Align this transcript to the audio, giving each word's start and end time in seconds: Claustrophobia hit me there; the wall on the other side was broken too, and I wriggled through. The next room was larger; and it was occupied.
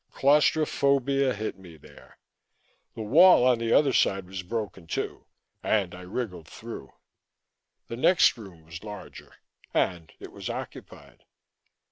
Claustrophobia 0.09 1.31
hit 1.31 1.59
me 1.59 1.77
there; 1.77 2.17
the 2.95 3.03
wall 3.03 3.45
on 3.45 3.59
the 3.59 3.71
other 3.71 3.93
side 3.93 4.25
was 4.25 4.41
broken 4.41 4.87
too, 4.87 5.27
and 5.61 5.93
I 5.93 6.01
wriggled 6.01 6.47
through. 6.47 6.91
The 7.87 7.97
next 7.97 8.35
room 8.35 8.63
was 8.65 8.83
larger; 8.83 9.35
and 9.75 10.11
it 10.19 10.31
was 10.31 10.49
occupied. 10.49 11.25